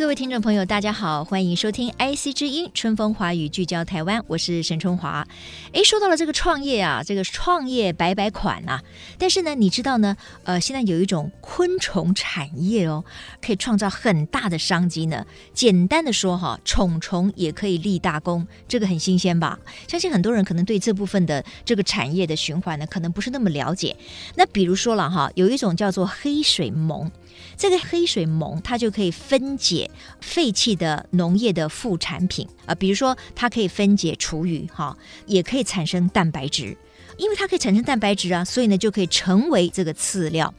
[0.00, 5.28] 各位听众朋友，大家好，欢迎收听 IC 之音春风华语聚焦台湾，我是沈春华。
[5.72, 8.82] 诶，说到了这个创业啊，这个创业白百款啊，
[9.18, 13.04] 但是呢，你知道呢，呃，现在有一种昆虫产业哦，
[13.42, 15.26] 可以创造很大的商机呢。
[15.52, 19.58] 简单的说哈，虫虫也可以立大功，这个很新鲜吧？
[19.86, 23.94] 相信很多人可能对这部分的这个产业的循环呢，可能不是那么了解。
[24.36, 27.12] 那比如说了哈，有一种叫做黑水虻。
[27.56, 29.90] 这个黑水虻它就可以分解
[30.20, 34.96] 废弃的农业的副产品啊，比如说它可以分解厨余哈，
[35.26, 36.76] 也可以产生蛋白质，
[37.16, 40.52] 因为它可以产生蛋白质啊，所以呢就可以成为这个饲料。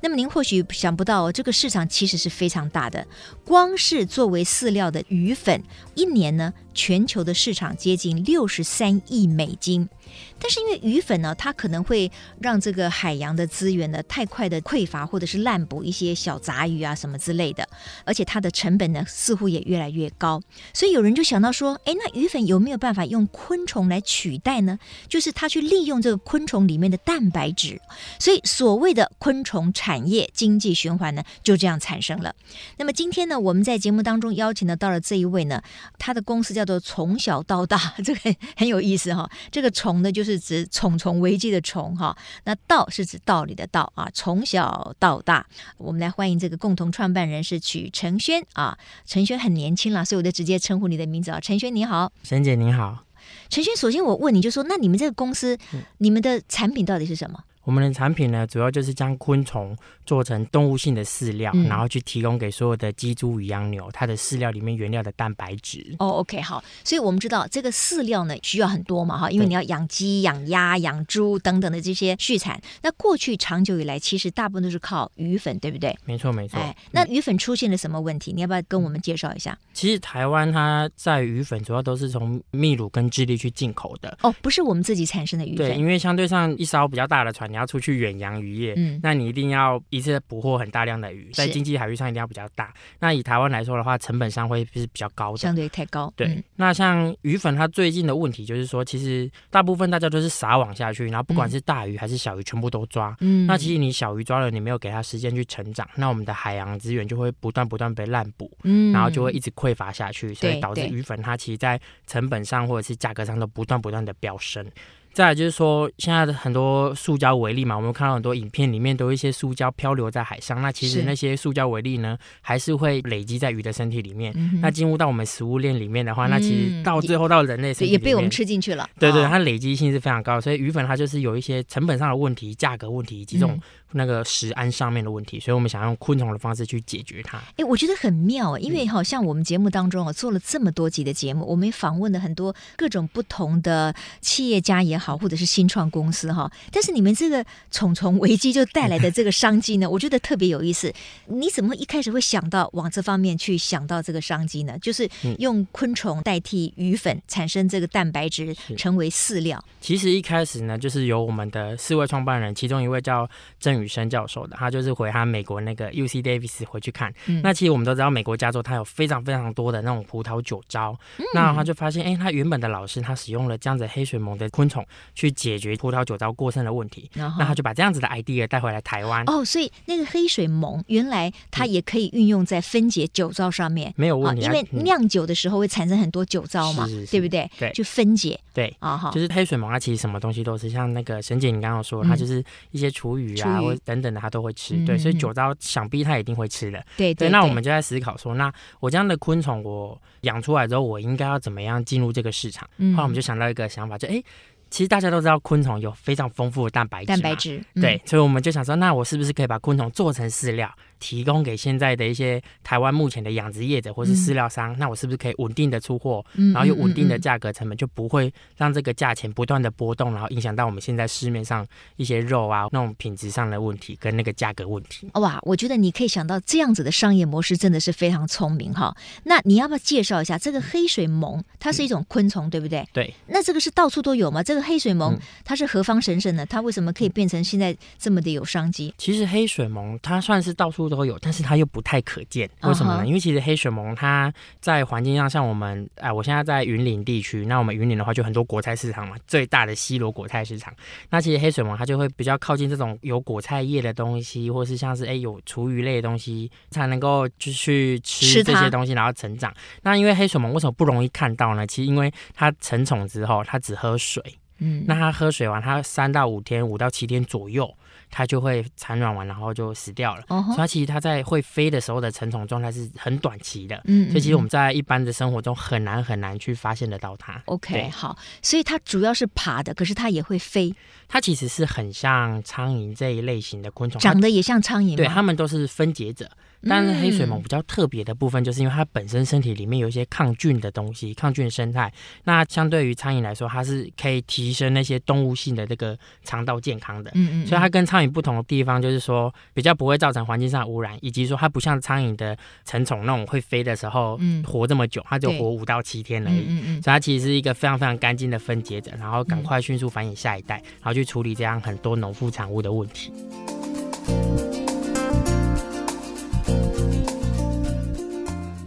[0.00, 3.06] 那么您或许想不到，这个市场其实是非常大的，
[3.44, 5.62] 光是作为饲料的鱼粉，
[5.94, 9.88] 一年呢全球的市场接近六十三亿美金。
[10.38, 17.68] 但是因为鱼粉呢，它可能会让这个海洋的资源呢太快的匮乏，或者是滥捕一些小杂鱼啊什么之类的，
[18.04, 20.40] 而且它的成本呢似乎也越来越高，
[20.72, 24.78] 所以有人就想到说，哎，那鱼粉有没有办法用昆虫来取代呢？
[25.08, 27.80] 就是它去利用这个昆虫里面的蛋白质，
[28.18, 32.34] 所以所谓的昆虫产业经济循环呢就这样产生了。
[32.76, 35.62] 那么今天呢，我们在节目当中邀请的到了这一位呢，
[35.98, 40.38] 他的公司叫做从小到大， 这个很有意思哈，这个虫呢就是。
[40.48, 44.08] 指重重危机的重哈，那道是指道理的道啊。
[44.14, 48.78] 从小到大，我们来欢迎这个共同创办人是曲承轩啊。
[49.04, 51.38] 承轩很年轻了，所以我就直接称呼你的名字啊。
[51.38, 53.04] 承轩你好，沈姐你好。
[53.50, 57.38] 承轩，首先我问你就说，那你们这个公司，嗯、你们的产品到底是什么？
[57.68, 59.76] 我们的产品呢，主要就是将昆虫
[60.06, 65.94] 做成动物性的饲料，嗯、然后去提供给所有的鸡、猪与羊牛，它的饲料里面原料的蛋白质。
[65.98, 72.58] 哦，OK，好，所以我们知道这个饲料呢需要很多嘛，哈，因为你要养鸡、养鸭、养猪等等的这些畜产。
[72.80, 75.94] 那过去长久以来，其实大部分都是靠鱼粉，对不对？
[76.06, 76.58] 没错，没错。
[76.58, 78.32] 哎，那鱼粉出现了什么问题？
[78.32, 79.58] 嗯、你要不要跟我们介绍一下？
[79.74, 84.16] 其实台湾它在鱼粉主要都是从秘鲁跟智利去进口的。
[84.22, 85.68] 哦，不是我们自己产生的鱼粉。
[85.68, 88.38] 对，因为相对上一艘比较大的船，你要出去远洋。
[88.38, 92.72] 渔业，嗯，那你一定要一次捕获很大量的鱼，在经济海域上一定要比较大。
[93.00, 96.12] 那以台湾来说的话，成本上会是比较高的，相对太高。
[96.14, 103.16] 对，嗯、那像鱼粉，它最近的问题就是说，其实大部分大家都是撒网下去，然后不管是大鱼还是小鱼，全部都抓。
[103.20, 114.64] 嗯，那其实你小鱼抓了，你没有给它时间去成长，那我们的海洋资源就会不断不断被滥捕，嗯，然后就会一直匮乏下去，所以导致鱼粉它其实在成本上或者是价格上都不断不断的飙升。
[115.12, 120.62] 再来就是说，现在的很多塑胶微粒嘛，我们看到很多影片里面都有一些塑胶漂流在海上。
[120.62, 124.32] 那其实那些塑胶微粒呢，还是会累积在鱼的身体里面。
[124.36, 128.88] 嗯、那进入到我们食物链里面的话，嗯、那其实到最后到人类身体也被我们吃进去了。
[128.98, 133.60] 对对，它累积性是非常高，所以鱼粉它就是有一些成本上的问题、价格问题以及这种。
[133.92, 137.38] 那个食安上面的问题，所以我们想用昆虫的方式去解决它。
[137.56, 146.50] 哎，我觉得很妙，因为好像我们节目当中啊做了这么多集的节目，我们访问了很多各种不同的企业家也好，或者是新创公司哈。
[146.70, 150.92] 但是你们这个虫虫危机就带来的这个商机呢， 我觉得特别有意思。
[151.26, 154.78] 你怎么一开始会想到往这方面去想到这个商机呢？
[154.82, 155.08] 就是
[155.38, 159.64] 用昆虫代替鱼粉产生这个蛋白质，成为饲料。
[159.80, 163.26] 其实一开始呢，就是由我们的四位创办人，其中一位叫
[163.58, 163.78] 郑。
[163.78, 167.14] 宇生教授的，他就是回他美国那个 U C Davis 回去看。
[167.26, 170.98] 嗯、那其实我们都知道，美国加州它有非常非常多的那种葡萄酒糟。
[171.18, 174.84] 嗯、那他就发现，哎、欸，他原本的老师他使用了这样子黑水虻的昆虫
[175.14, 177.08] 去解决葡萄酒糟过剩的问题。
[177.14, 179.22] 然后那他就把这样子的 idea 带回来台湾。
[179.28, 184.42] 哦，所以那个黑水虻原来它也可以运用在分解酒糟上面，没有问题。
[184.42, 187.48] 因为酿酒的时候会产生很多酒糟嘛，嗯、对不对？
[187.60, 188.36] 对，就分解。
[188.52, 194.48] 对啊，哈，就是黑水虻它其实什么东西都是，像那个沈姐你刚刚说，它就是一些厨余啊，或等等的，它都会。
[194.48, 196.82] 会吃对，所以酒糟想必它一定会吃的。
[196.96, 198.50] 对对，对，那我们就在思考说，那
[198.80, 202.66] 我这样的昆虫我养出来之后，我应该要怎么样进入这个市场？
[202.78, 204.24] 嗯，后来我们就想到一个想法，就哎。
[204.70, 221.66] 其实大家都知道昆虫有非常丰富的蛋白质，蛋白质，对，所以我们就想说，那我是不是可以把昆虫做成饲料，提供给现在的一些台湾目前的养殖业者或是饲料商，嗯、那我是不是可以稳定的出货，嗯、然后有稳定的价格成本，就不会让这个价钱不断的波动，然后影响到我们现在市面上
[221.96, 225.08] 一些肉啊那种品质上的问题跟那个价格问题。
[225.14, 228.94] 哇，我觉得你可以想到这样子的商业模式真的是非常聪明哈。
[229.24, 231.42] 那你要不要介绍一下这个黑水虻？
[231.58, 232.86] 它是一种昆虫，嗯、对不对？
[232.92, 233.14] 对。
[233.26, 234.42] 那这个是到处都有吗？
[234.42, 236.44] 这个黑水虻它是何方神圣呢？
[236.46, 238.94] 它为什么可以变成现在这么的有商机？
[238.98, 243.06] 其实黑水虻它算是到处都有，但是它又不太可见，为什么呢？Uh huh.
[243.06, 250.72] 因为其实黑水虻它在环境上，像我们哎，我现在在云林地区，那我们云林的话就很多果菜市场嘛，最大的西螺果菜市场。
[251.10, 259.52] 那其实黑水虻它就会比较靠近这种有果菜叶的东西，或是像是哎有厨余类的东西，才能够就去吃这些东西，然后成长。
[259.82, 261.66] 那因为黑水虻为什么不容易看到呢？
[261.66, 264.22] 其实因为它成虫之后，它只喝水，
[264.58, 267.72] 嗯，那它喝水完，它三到五天，五到七天左右。
[268.10, 270.22] 它就会产卵完，然后就死掉了。
[270.28, 270.44] Uh.
[270.46, 273.80] 所以它其实它在会飞的时候的成虫状态是很短期的。
[273.84, 274.10] 嗯、uh，huh.
[274.10, 277.40] 所以其实我们在一般的生活中很难很难去发现得到它。
[277.46, 280.74] OK，好，所以它主要是爬的，可是它也会飞。
[281.06, 284.96] 它其实是很像苍蝇这一类型的昆虫，长得也像苍蝇。
[284.96, 286.30] 对，它们都是分解者。
[286.66, 291.92] 但是黑水虻比较特别的部分，就是因为它本身身体里面有一些抗菌的东西，抗菌生态。
[292.24, 297.10] 那相对于苍蝇来说，它是可以提升那些动物性的这个肠道健康的。
[297.14, 297.46] 嗯嗯。
[297.46, 306.44] 所以它跟苍蝇不同的地方，就是说比较不会造成环境上的污染，以及说它不像苍蝇的成虫那种会飞的时候，嗯活这么久，它就活五到七天而已。
[306.48, 306.82] 嗯嗯。
[306.82, 313.12] 所以它其实是一个非常非常干净的分解者，然后赶快迅速繁衍下一代，然后去处理这样很多农副产物的问题。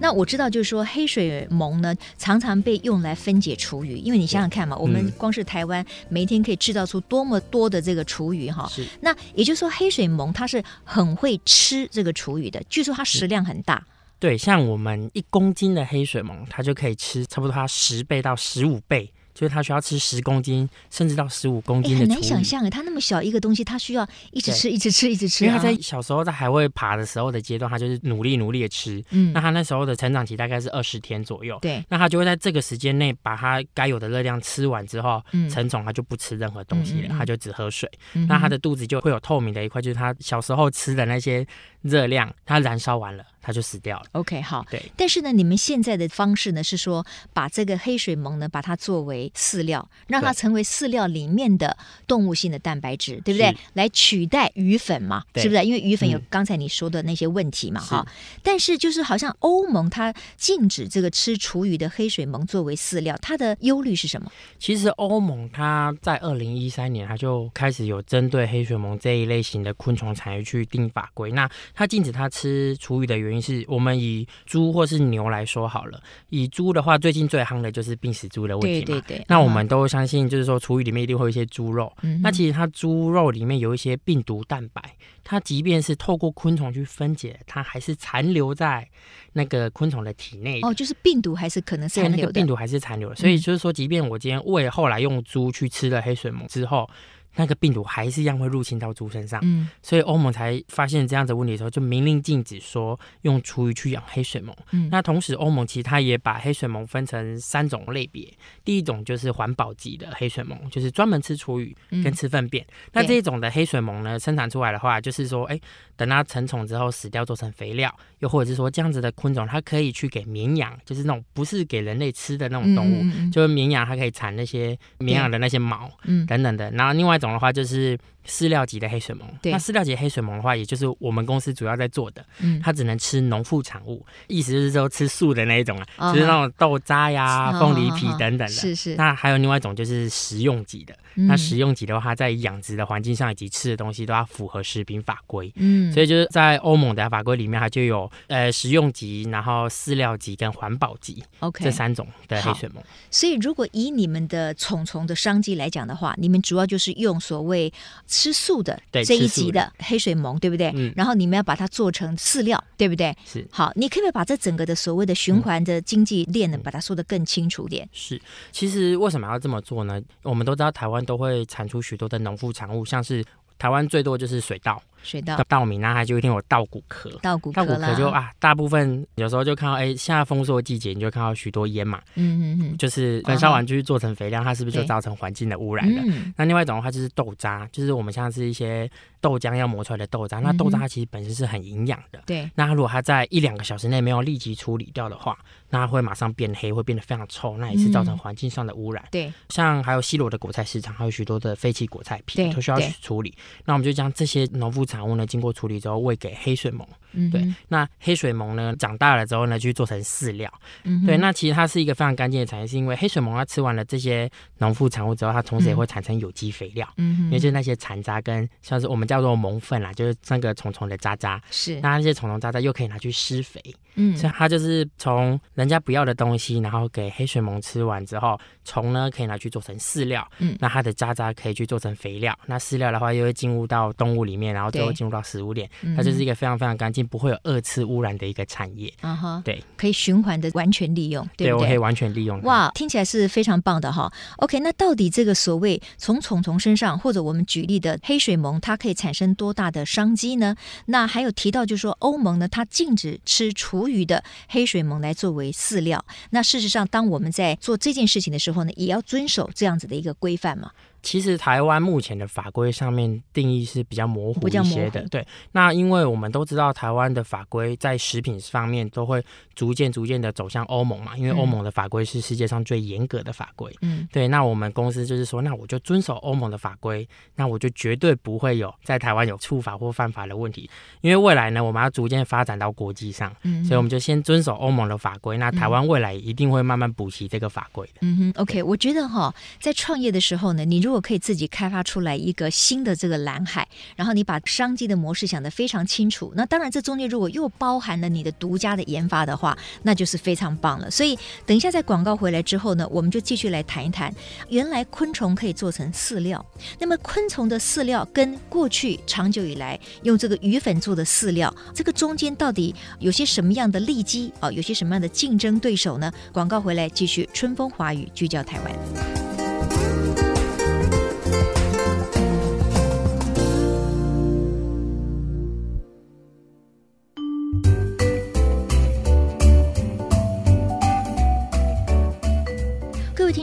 [0.01, 8.67] 那我知道，就是说黑水虻呢，常常被用来分解厨余，因为你想想看嘛，嗯、我们光是台湾每一天可以制造出多么多的这个厨余哈。
[8.67, 8.83] 是。
[9.01, 13.85] 那也就是说，黑水虻它是很会吃这个厨余的，据说它食量很大。
[14.17, 19.11] 对，像我们一公斤的黑水虻，它就可以吃差不多它十倍到十五倍。
[19.33, 21.99] 就是它需要吃十公斤，甚至到十五公斤的。
[22.01, 25.45] 很难想象哎，它那么小一个东西，它需要一直吃，一直吃，一直吃。
[25.45, 29.03] 因为他在小时候在还会爬的时候的阶段，他就是努力努力的吃。
[29.11, 31.57] 嗯，那他那时候的成长期大概是二十天左右。
[31.61, 37.89] 对，那他就会在这个时间内把它该有的热量吃完之后，嗯，成虫它就不吃任何东西了，它、嗯、就只喝水。
[38.13, 41.45] 嗯、那它的肚子就会有透明的一块，就是它小时候吃的那些
[41.81, 43.23] 热量，它燃烧完了。
[43.41, 44.05] 它就死掉了。
[44.11, 44.65] OK，好。
[44.69, 51.75] 对，但是呢，你们现在的方式呢是说，把这个黑水虻呢，把它作为饲料，让它成为饲料里面的
[52.07, 53.57] 动物性的蛋白质，对，不对？
[53.73, 55.63] 来取代鱼粉嘛，对是不是？
[55.65, 58.13] 因为鱼粉有刚才你说的那些问题嘛，哈、嗯。
[58.43, 64.31] 但是就是好像欧盟它禁止这个吃厨余的黑水虻作为饲料，它的忧虑是什么？
[64.59, 73.30] 其实欧盟它在二零一三年它就开始有针对黑水虻这一类型的昆虫产业去定法规，那它禁止它吃厨余的原因。
[73.31, 78.85] 原因是我们以猪或是牛来说好了，以猪的话，最近最夯的就是病死猪的问题嘛。
[78.85, 79.25] 对对对。
[79.27, 81.91] 那我们都相信，就是说厨余里面一定会有一些猪肉。
[82.01, 82.21] 嗯。
[82.21, 84.81] 那其实它猪肉里面有一些病毒蛋白，
[85.23, 88.87] 它即便是透过昆虫去分解，它还是残留在
[89.33, 90.59] 那个昆虫的体内。
[90.61, 92.33] 哦，就是病毒还是可能残留的。
[92.33, 93.15] 病毒还是残留的。
[93.15, 96.89] 所以就是说，即便我今天喂后来用猪去吃了黑水母之后。
[97.35, 104.53] 那个病毒还是一样会入侵到猪身上，嗯，所以欧盟才发现这样子问题的时候，就明令禁止说用厨余去养黑水虻。
[104.71, 108.29] 嗯，那同时欧盟其实它也把黑水虻分成三种类别，
[108.65, 111.73] 第一种就是环保级的黑水虻，就是专门吃厨余
[112.03, 112.65] 跟吃粪便。
[112.65, 115.57] 嗯、那这一种的黑水虻呢，生产出来的话，就是说，哎，
[115.95, 126.69] 等它成虫之后死掉做成肥料，又或者是说这样子的昆虫，它可以去给绵羊，就是那种不是给人类吃的那种动物，嗯嗯嗯，就是绵羊它可以产那些绵羊的那些毛，嗯，等等的。
[126.71, 127.20] 然后另外。
[127.21, 127.97] 种的话就是
[128.27, 129.51] 饲料级的黑水虻，对。
[129.51, 138.95] 那饲料级黑水虻的话，也就是我们公司主要在做的，嗯，它只能吃农副产物，意思就是说吃素的那一种啊，哦、就是那种豆渣呀、凤梨皮等等的，是是。
[138.95, 152.75] 那还有另外一种就是食用级的，嗯、那食用级的话，它在养殖的环境上以及吃的东西都要符合食品法规，嗯，所以就是在欧盟的法规里面，它就有呃食用级，然后饲料级跟环保级，OK，这三种的黑水虻。
[153.09, 156.91] 所以如果以你们的虫虫的商机来讲的话，你们主要就是。
[157.01, 157.71] 用所谓
[158.11, 160.69] 吃素的这一级的黑水虻，对不对？
[160.75, 163.15] 嗯，然后你们要把它做成饲料，对不对？
[163.25, 163.47] 是。
[163.49, 167.87] 好，你可不可以把这整个的所谓的循环的经济链呢，把它说得更清楚点？
[167.93, 168.21] 是。
[168.51, 170.01] 其实为什么要这么做呢？
[170.23, 173.23] 我们都知道台湾都会产出许多的农副产物，像是
[173.57, 174.81] 台湾最多就是水稻。
[175.03, 177.09] 水稻、稻米，那它就一定有稻谷壳。
[177.21, 182.01] 稻谷壳稻谷壳就啊，大部分有时候就看到，哎，现在丰收季节，你就看到许多烟嘛。
[182.15, 182.77] 嗯嗯嗯。
[182.77, 186.03] 就是焚烧完就是做成肥料，它是不是就造成环境的污染了？
[186.37, 188.89] 那另外一种的话就是豆渣，就是我们像是一些
[189.19, 192.21] 豆浆要磨出来的豆渣，那豆渣它其实本身是很营养的。
[192.25, 192.49] 对。
[192.55, 195.37] 那如果它在一两个小时内没有立即处理掉的话，
[195.69, 199.03] 那它会马上变黑，会变得非常臭，那也是造成环境上的污染。
[199.11, 199.31] 对。
[199.49, 203.33] 像还有西罗的果菜市场，还有许多的废弃果菜品都需要去处理。
[203.65, 206.85] 那我们就将这些农副产物呢，经过处理之后喂给黑水虻。
[207.13, 207.45] 嗯，对。
[207.67, 210.51] 那黑水虻呢，长大了之后呢，去做成饲料。
[210.83, 211.17] 嗯，对。
[211.17, 216.87] 那其实它是一个非常干净的产业，是因为黑水虻它吃完了这些农副产物之后，它同时也会产生有机肥料。
[216.97, 221.41] 嗯，因为就是那些残渣跟像是我们叫做虻粪啦，就是那个虫虫的渣渣。
[221.49, 221.79] 是。
[221.81, 223.61] 那那些虫虫渣渣又可以拿去施肥。
[223.95, 230.25] 嗯，所以它就是从人家不要的东西，然后给黑水虻吃完之后，虫呢可以拿去做成饲料。
[230.39, 232.37] 嗯，那它的渣渣可以去做成肥料。
[232.45, 235.69] 那饲料的话又会进入到动物里面，然后最后进入到食物链。
[235.95, 238.93] 它就是一个非常非常干净，不会有二次污染的一个产业。
[239.01, 241.45] 嗯哼，对，可以循环的完全利用，对不对？
[241.47, 242.41] 对，我可以完全利用。
[242.43, 244.11] 哇，听起来是非常棒的哈。
[244.37, 250.55] OK，那到底这个所谓从虫虫身上，或者我们举例的黑水虻，它可以产生多大的商机呢？
[250.85, 256.03] 那还有提到就是说欧盟呢，它禁止吃厨余的黑水虻来作为饲料。
[256.31, 260.71] 那事实上，当我们在做这件事情的时候呢，也要遵守这样子的一个规范嘛。
[261.03, 265.25] 其实台湾目前的法规上面定义是比较模糊一些的，对。
[265.51, 269.23] 那因为我们都知道台湾的法规在食品方面都会
[269.55, 274.27] 逐渐逐渐的走向欧盟嘛，因为欧盟的法规是世界上最严格的法规，嗯，对。
[274.27, 280.69] 那我们公司就是说，那我就遵守欧盟的法规，那我就绝对不会有在台湾有触法或犯法的问题，
[281.01, 287.93] 因为未来呢，我们要逐渐发展到国际上，嗯，所以我们就先遵守欧盟的法规，那台湾未来一定会慢慢补齐这个法规的。
[288.01, 300.91] 嗯哼，OK，我觉得哈，在创业的时候呢，你如如果可以自己开发出来一个新的这个蓝海，然后你把商机的模式想得非常清楚，那当然这中间如果又包含了你的独家的研发的话，那就是非常棒了。
[300.91, 304.13] 所以等一下在广告回来之后呢，我们就继续来谈一谈，
[304.49, 306.45] 原来昆虫可以做成饲料，
[306.77, 314.51] 那么昆虫的饲料跟过去长久以来用这个鱼粉做的饲料，这个中间到底有些什么样的利基啊？
[314.51, 316.11] 有些什么样的竞争对手呢？
[316.33, 319.20] 广告回来继续春风华语聚焦台湾。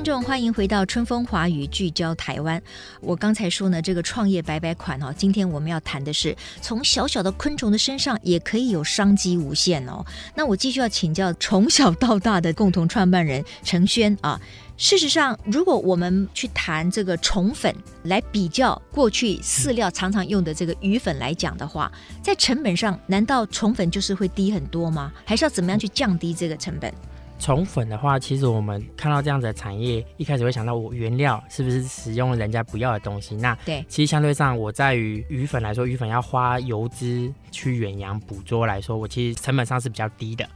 [0.08, 2.60] 众欢迎回到春风华语聚焦台湾。
[3.02, 10.02] 我刚才说呢，这个创业百百款哦，今天我们要谈的是从小小的昆虫的身上也可以有商机无限哦。
[10.34, 14.40] 那我继续要请教从小到大的共同创办人陈轩啊。
[14.78, 17.74] 事实上，如果我们去谈这个虫粉
[18.04, 25.12] 来比较过去饲料常常用的这个鱼粉来讲的话，在成本上，难道虫粉就是会低很多吗？
[25.26, 26.90] 还是要怎么样去降低这个成本？
[27.38, 33.36] 虫粉的话，其实我们看到这样子的产业，一开始会想到我原料是不是使用人家不要的东西？
[33.36, 40.48] 那对，其实相对上，我在于鱼粉来说，鱼粉要花油脂去远洋捕捉来说，我其实成本上是比较低的。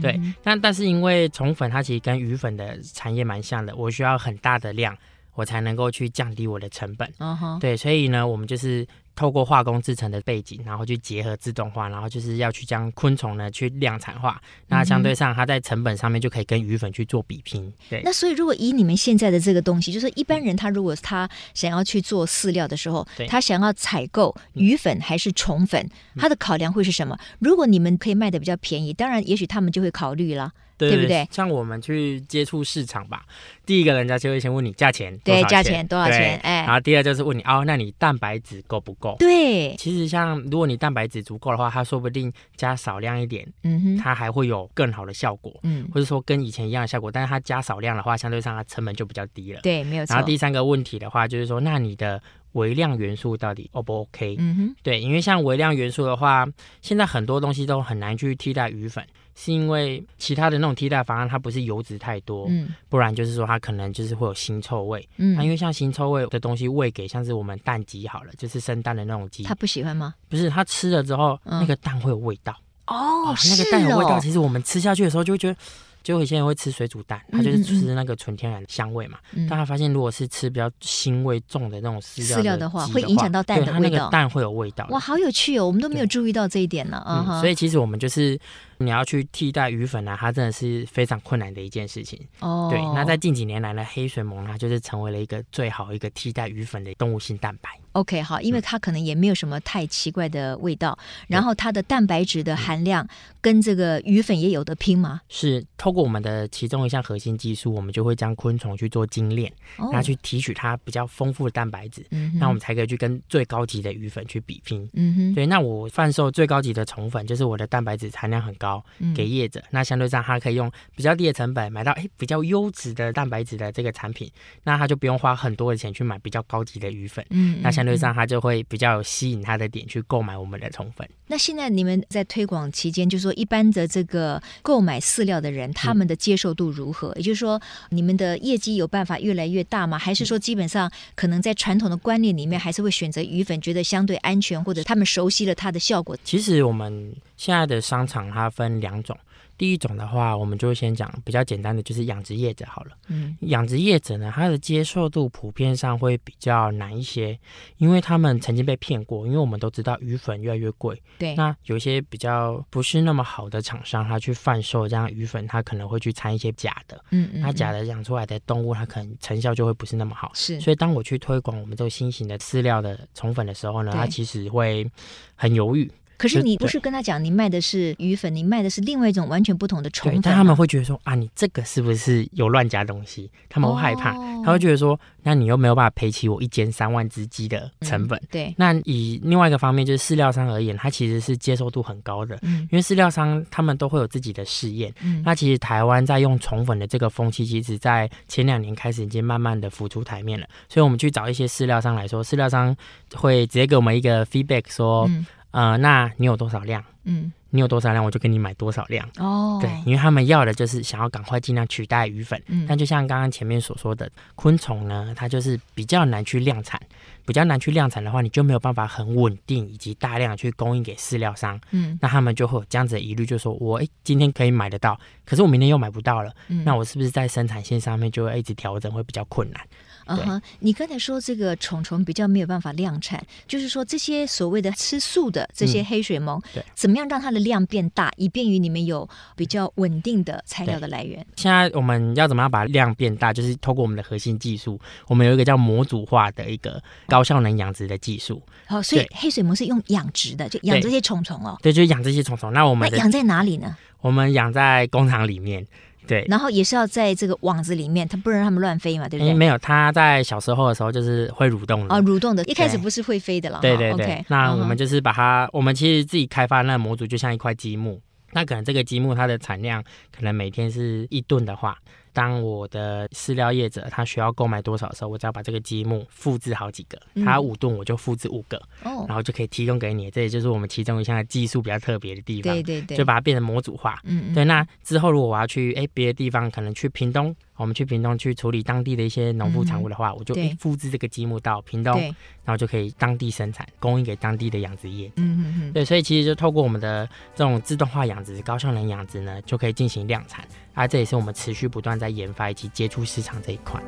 [0.00, 4.96] 对，嗯、但但是因为虫粉它其实跟鱼粉的产业蛮像的，我需要很大的量，
[5.34, 7.10] 我才能够去降低我的成本。
[7.58, 8.86] 对，所以呢，我们就是。
[9.16, 14.40] 透过化工制成的背景，然后去结合自动化，然后就是要去将昆虫呢去量产化。
[14.68, 17.72] 那相对上，它在成本上面就可以跟鱼粉去做比拼。
[17.88, 18.02] 对。
[18.04, 27.18] 那所以，如果以你们现在的这个东西，就是一般人他如果他想要去做饲料的时候，他想要采购鱼粉还是虫粉，他的考量会是什么？
[27.38, 30.52] 如果你们可以卖的比较便宜，当然也许他们就会考虑了。
[30.76, 31.26] 对，对不对？
[31.30, 33.24] 像我们去接触市场吧，
[33.64, 36.38] 第一个人家就会先问你价钱，对，价钱多少钱？
[36.42, 39.16] 哎，然后第二就是问你哦，那你蛋白质够不够？
[39.18, 50.14] 对，其实像如果你蛋白质足够的话，它说不定加少量一点，嗯哼，它还会有更好的效果，嗯，或者说跟以前一样的效果，但是它加少量的话，相对上它成本就比较低了，对，没有错。
[50.14, 54.36] 然后第三个问题的话，就是说，那你的微量元素到底 O 不 OK？
[54.38, 56.46] 嗯哼，对，因为像微量元素的话，
[56.82, 59.04] 现在很多东西都很难去替代鱼粉。
[59.38, 70.14] 是因为其他的那种替代方案，它不是油脂太多，嗯，不然就是说它可能就是会有腥臭味，嗯，那因为像腥臭味的东西喂给像是我们蛋鸡好了，就是生蛋的那种鸡，它不喜欢吗？
[70.28, 72.52] 不是，它吃了之后，嗯，那个蛋会有味道，
[72.86, 75.56] 哦，哦，那个蛋有味道，其实我们吃下去的时候就会觉得。
[76.06, 79.18] 就有些人会吃水煮蛋，他就是吃那个纯天然的香味嘛。
[79.48, 83.72] 但他发现，如果是吃比较腥味重的那种饲料，料的话，会影响到蛋的味道。
[83.72, 84.86] 它那个蛋会有味道。
[84.90, 85.66] 哇，好有趣哦！
[85.66, 86.98] 我们都没有注意到这一点呢。
[86.98, 88.38] 啊、嗯，所以其实我们就是
[88.78, 92.16] 你要去替代鱼粉呢，它真的是非常困难的一件事情。
[92.38, 92.80] 哦，对。
[92.94, 97.70] 那在近几年来呢，黑水虻它就是成为了一个最好一个替代鱼粉的动物性蛋白。
[97.96, 100.96] OK，好，因为它可能也没有什么太奇怪的味道，
[101.28, 103.06] 然后它的蛋白质的含量
[103.40, 105.22] 跟这个鱼粉也有得拼吗？
[105.30, 114.86] 是，透过我们的其中一项核心技术，我们就会将昆虫去做精炼，然后去提取它比较丰富的蛋白质，嗯，那我们才可以去跟最高级的鱼粉去比拼。
[114.92, 118.84] 嗯哼，对，那我贩售最高级的虫粉，就是我的蛋白质含量很高，
[119.14, 124.30] 给业者，那相对上他可以用比较低的成本买到哎比较优质的蛋白质的这个产品，
[124.64, 131.08] 那他就不用花很多的钱去买比较高级的鱼粉，嗯，那相对上他就会比较有吸引他的点去购买我们的宠粉。
[131.28, 137.08] 那现在你们在推广期间，就是说一般的这个购买饲料的人，他们的接受度如何？
[137.08, 139.98] 嗯、也就是说，你们的业绩有办法越来越大吗？
[139.98, 146.16] 还是说基本上可能在传统的观念里面，还是会选择鱼粉，觉得相对安全，或者他们熟悉了它的效果？
[146.22, 149.16] 其实我们现在的商场它分两种。
[149.58, 152.90] 第一种的话，我们就先讲比较简单的，就是养殖业者好了。
[153.08, 157.38] 嗯，养殖业者呢，他的接受度普遍上会比较难一些，
[157.78, 159.26] 因为他们曾经被骗过。
[159.26, 161.34] 因为我们都知道鱼粉越来越贵，对。
[161.34, 167.02] 那有一些比较不是那么好的厂商，他去贩售这样鱼粉，他可能会去掺一些假的。
[167.10, 167.40] 嗯嗯。
[167.40, 170.30] 那假的养出来的动物，它可能成效就会不是那么好。
[170.34, 170.60] 是。
[170.60, 174.88] 所以当我去推广我们这个新型的饲料的宠粉的时候呢，它其实会
[175.34, 175.90] 很犹豫。
[176.18, 180.20] 可是你不是跟他讲，你卖的是鱼粉，你卖的是另外一种完全不同的虫粉。
[180.22, 183.30] 但他们会觉得说啊，你这个是不是有乱加东西？
[183.48, 188.18] 他们会害怕，哦、他会觉得说，那你又没有办法赔起我一间三万只鸡的成本。
[188.18, 188.54] 嗯、对。
[188.56, 194.92] 那以另外一个方面，就是饲料商而言，他其实是接受度很高的，嗯、因为饲料商他们都会有自己的试验。
[195.02, 195.22] 嗯。
[195.24, 200.46] 那其实台湾在用虫粉的这个风气，其实在前两年开始已经慢慢的浮出台面了。
[200.68, 202.74] 所以我们去找一些饲料商来说，饲料商
[203.14, 205.10] 会直接给我们一个 feedback 说。
[205.56, 206.84] 嗯呃，那你有多少量？
[207.04, 209.08] 嗯，你有多少量，我就给你买多少量。
[209.16, 212.40] 哦，对，因为他们要的就是想要赶快尽量取代鱼粉。
[212.48, 216.78] 嗯，但就像刚刚前面所说的，昆虫呢，它就是比较难去量产，
[217.24, 221.58] 比较难去量产的话，你就没有办法很稳定以及大量去供应给饲料商。
[221.70, 226.30] 嗯，那他们就会有这样子的疑虑，就说我哎，今天可以买得到，可是我明天又买不到了。
[226.48, 229.60] 嗯，那我是不是在生产线上面就会一直调整，会比较困难？
[230.06, 241.24] 嗯哼，你刚才说这个虫虫比较没有办法量产，就是说这些所谓的吃素的这些黑水虻，对，怎么样让它的量变大，以便于你们有比较稳定的材料的来源？
[241.36, 243.32] 现在我们要怎么样把量变大？
[243.32, 248.40] 就是透过我们的核心技术，我们有一个叫模组化的一个高效能养殖的技术。
[248.66, 251.58] 好，所以黑水虻是用养殖的，就养这些虫虫哦。
[251.62, 252.52] 对，就养这些虫虫。
[252.52, 253.76] 那我们养在哪里呢？
[254.00, 255.66] 我们养在工厂里面。
[256.06, 259.34] 对，然后也是要在这个网子里面，它不能让它们乱飞嘛，对不对？
[259.34, 263.58] 没有，它在小时候的时候就是会蠕动的啊，蠕动的，一开始不是会飞的了。
[263.60, 268.00] 对对对，okay, 那我们就是把它，我们其实自己开发那个模组就像一块积木，
[268.32, 269.82] 那可能这个积木它的产量
[270.14, 271.76] 可能每天是一吨的话。
[272.16, 280.10] 当我的饲料业者他需要购买多少的时候，我只要把这个积木复制好几个，他五吨我就复制五个，嗯，然后就可以提供给你。
[280.10, 284.00] 这也就是我们其中一项技术比较特别的地方，对对对，就把它变成模组化。
[284.04, 284.46] 嗯嗯，对。
[284.46, 287.36] 那之后如果我要去哎别的地方，可能去屏东。
[287.56, 292.00] 我们去屏东去处理当地的一些农副产物的话，嗯、我就复制这个积木到屏东，
[292.44, 295.10] 然后就可以当地生产，供应给当地的养殖业。
[295.16, 295.72] 嗯嗯嗯。
[295.72, 300.46] 对，所以其实就透过我们的这种自动化养殖、高效能养殖呢，就可以进行量产。
[300.74, 303.80] 啊，这也是我们持续不断在研发以及接触市场这一块。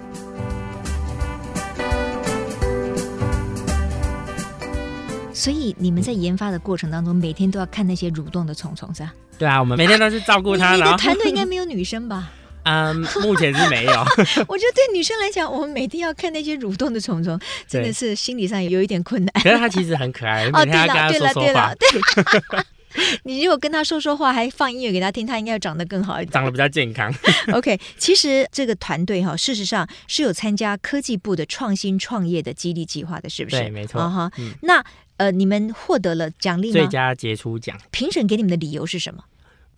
[5.35, 9.15] 所以你们在研发的过程当中，每天都要看那些蠕动的虫虫，是吧？
[9.39, 10.75] 对啊，我们每天都是照顾它。
[10.75, 12.33] 你的团队应该没有女生吧？
[12.65, 13.93] 嗯，目前是没有。
[14.49, 19.33] 我觉得对女生来讲，我们每天要看那些蠕动的虫虫，真的是心理上有一点困难。
[19.43, 22.65] 可是它其实很可爱，哦，对了，对了，对了，对。
[23.25, 27.15] 你如果跟他说说话，还放音乐给他听，他应该要长得更好一点，长得比较健康。
[27.53, 33.59] OK，其实这个团队哈，事实上是有参加科技部的创新创业的激励计划的，是不是？
[33.59, 34.01] 对，没错。
[34.09, 34.83] 哈、uh，huh 嗯、那
[35.19, 36.73] 呃，你们获得了奖励吗？
[36.73, 37.79] 最佳杰出奖。
[37.91, 39.23] 评审给你们的理由是什么？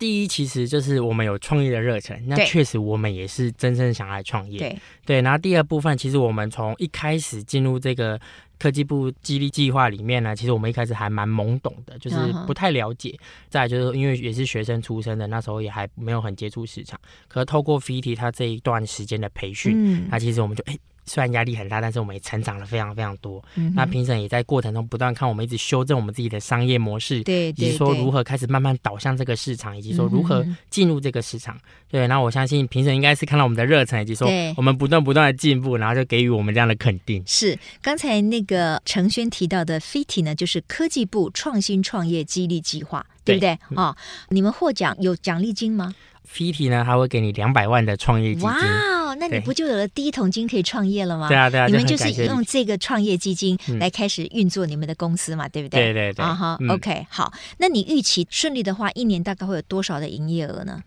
[0.01, 4.57] 第一，其实就是我们有创业的热忱，那确实我们也是真正想来创业。
[4.57, 8.19] 对对，然后第二部分，其实我们从一开始进入这个
[8.57, 13.11] 科技部激励计划里面呢，其实我们一开始还蛮懵懂的，就是不太了解。
[13.11, 13.19] Uh.
[13.47, 16.99] 再来就是因为也是学生出身的，那时候也还没有很接触市场。
[17.27, 20.75] 可是透过 FIT 他这一段时间的培训，嗯、那其实我们就哎。
[21.05, 23.43] 虽然压力很大，但是我们也成长了非常非常多。
[23.55, 31.55] 嗯、那评审也在过程中不断看我们一直修正我们自己的商业模式，对，对，对，以及说如何开始慢慢导向这个市场，以及说如何进入这个市场。
[31.55, 37.23] 嗯、哼对，那我相信评审应该是看到我们的热忱，以及说我们不断不断的进步，然后就给予我们这样的肯定。
[37.25, 43.05] 是刚才那个程轩提到的 FIT 呢，就是科技部创新创业激励计划。
[43.23, 43.49] 对不对？
[43.75, 43.97] 啊、哦，
[44.29, 45.93] 你们获奖有奖励金吗
[46.31, 48.49] ？FITI 呢，他会给你两百万的创业基金。
[48.49, 51.27] 哇，那你不就有了第一桶金可以创业了吗？
[51.27, 55.91] 对啊，对啊，你们就是用这个创业基金来开始运作你们的公司嘛，嗯、对不对？
[55.91, 56.25] 对对对。
[56.25, 60.81] 啊哈、uh huh，OK，好，那你预期顺利的话，一年大概会有多少的营业额呢？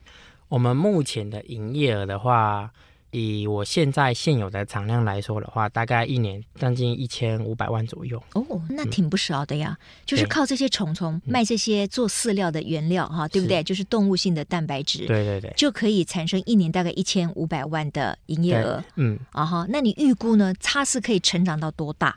[0.49, 2.71] 我们目前的营业额的话。
[3.15, 8.21] 以我现在现有的产量来说的话，大概一年将近一千五百万左右。
[8.35, 9.79] 哦，那挺不少的呀。
[9.81, 13.63] 嗯、就是靠这些虫虫卖这些做饲料的原料哈，对不对？
[13.63, 15.07] 就是动物性的蛋白质。
[15.07, 18.83] 对对对，就可以产生一年大概一千五百万的营业额。
[18.97, 20.53] 嗯，啊哈，那你预估呢？
[20.61, 22.17] 它是可以成长到多大？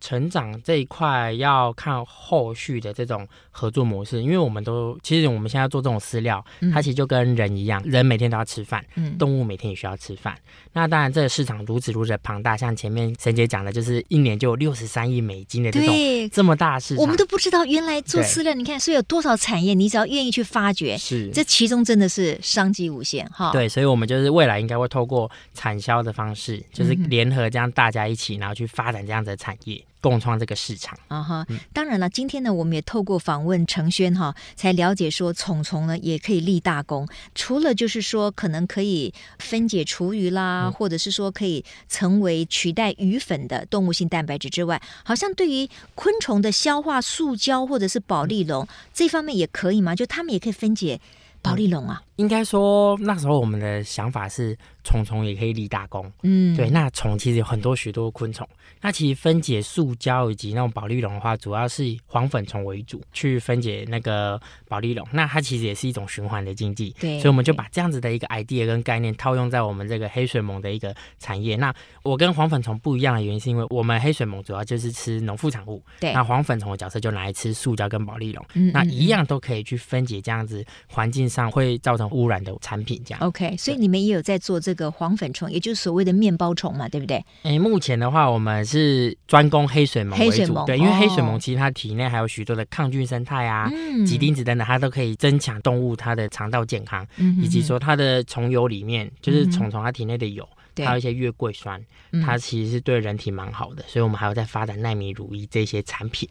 [0.00, 10.36] 成长这一块要看后续的这种合作模式，因为我们都其实我们现在做这种饲料，嗯、它其实就跟人一样，人每天都要吃饭，嗯、动物每天也需要吃饭。
[10.72, 16.28] 那当然，这个市场如此如此的庞大，像前面沈姐讲的，就是一年就有六十三亿美金的这种对。
[16.28, 21.30] 这么大市场，我们都不知道原来做饲料，你看，所以有多少产业，你只要愿意去发掘，是。
[21.30, 23.50] 这其中真的是商机无限哈。
[23.52, 29.82] 对，所以我们就是未来应该会透过产销的方式，就是联合这样大家一起，然后去发展这样子的产业。
[30.00, 31.58] 共创这个市场啊哈，uh.
[31.72, 49.94] 当然了，今天呢，我们也透过访问程轩哈，才了解说虫虫呢也可以立大功，除了就是说可能可以分解厨余啦，嗯、或者是说可以成为取代鱼粉的动物性蛋白质之外，好像对于昆虫的消化塑胶或者是保丽龙、嗯、这方面也可以吗？
[49.96, 51.00] 就他们也可以分解
[51.42, 52.02] 保丽龙啊？
[52.02, 54.56] 嗯、应该说那时候我们的想法是
[54.86, 58.48] 虫虫也可以立大功，嗯，对，那虫其实有很多许多昆虫。
[58.80, 65.04] 那其实分解塑胶以及那种保丽龙的话，主要是以黄粉虫为主去分解那个保丽龙。
[65.10, 67.18] 那它其实也是一种循环的经济，对。
[67.18, 71.56] 所以我们就把这样子的一个 idea 跟概念套用在我们这个黑水虻的一个产业。
[71.56, 76.12] 那我跟黄粉虫不一样的原因，是因为我们黑水虻主要就是吃农副产物，对。
[76.12, 83.20] 那黄粉虫的角色就拿来吃塑胶跟保丽龙，嗯嗯嗯，那一样都可以去分解这样子环境上会造成污染的产品，这样。
[83.20, 87.24] OK，所以你们也有在做这个黄粉虫，也就是所谓的面包虫嘛，对不对？
[87.42, 89.16] 哎，目前的话，我们是。
[89.26, 93.68] 专攻黑水虻为主，对，因为黑水虻其实它体内还有许多的抗菌生态啊、
[94.06, 97.04] 几丁子等等，它都可以增强动物它的肠道健康，
[97.42, 101.82] 以及说它的虫油里面，就是虫虫它体内的油，还有一些月桂酸，
[102.24, 106.28] 它其实是对人体蛮好的，所以我们还有在发展奈米乳液这些产品。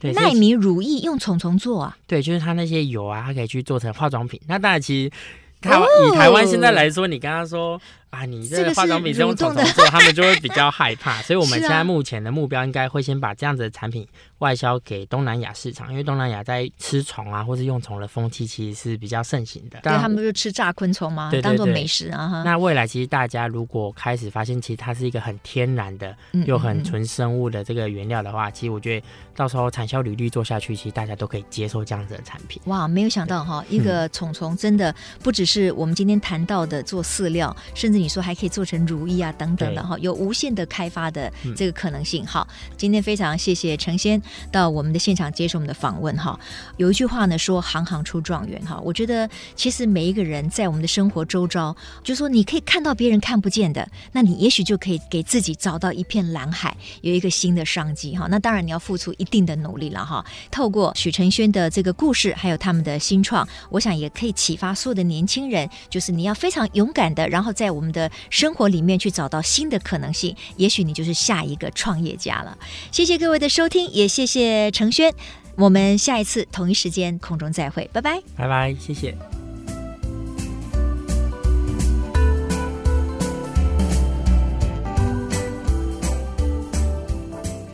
[0.00, 1.98] 对，奈米乳液用虫虫做啊？
[2.06, 4.40] 对，就是它那些油啊，它可以去做成化妆品。
[4.46, 5.10] 那当然，其实
[5.60, 7.80] 台湾以台湾现在来说，你跟他说。
[8.10, 19.78] 啊，你这个化妆品是用虫虫做，他们就会比较害怕，所以我们现在目前的目标应该会先把这样子的产品外销给东南亚市场，因为东南亚在吃虫啊或是用虫的风气其实是比较盛行的。
[19.82, 21.28] 对，他们就吃炸昆虫吗？
[21.30, 22.42] 对，当做美食啊。
[22.46, 26.16] 那未来其实大家如果开始发现，其实它是一个很天然的
[26.46, 32.62] 又很纯生物的这个原料的话，其实我觉得到时候产销履历做下去，其实大家都可以接受这样子的产品。
[32.64, 37.97] 哇，没有想到哈，一个虫虫真的不只是我们今天谈到的做饲料，甚至。
[37.98, 42.24] 你说还可以做成如意啊，等等的哈，有无限的开发的这个可能性。
[42.24, 44.20] 好，今天非常谢谢陈先
[44.52, 46.38] 到我们的现场接受我们的访问哈。
[46.76, 48.80] 有一句话呢说，行行出状元哈。
[48.84, 58.28] 我觉得其实每一个人在我们的生活周遭，就是说你可以看到别人看不见的，那你也许就可以给自己找到一片蓝海，有一个新的商机哈。
[58.30, 60.24] 那当然你要付出一定的努力了哈。
[60.52, 67.87] 透过许承轩的这个故事，还有他们的新创，我想也可以启发所有的年轻人，就是你要非常勇敢的，然后在我们。
[67.92, 72.56] 的生活里面去找到新的可能性，也许你就是下一个创业家了。
[72.90, 75.12] 谢谢各位的收听，也谢谢程轩。
[75.56, 79.16] 我们下一次同一时间空中再会，拜拜，拜拜，谢谢。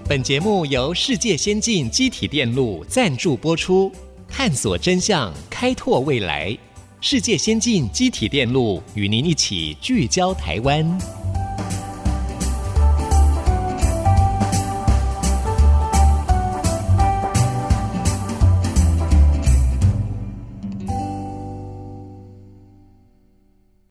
[0.06, 3.90] 本节目由世界先进机体电路赞助播出，
[4.28, 6.56] 探索真相，开拓未来。
[7.06, 11.23] 世界先进机体电路与您一起聚焦台湾。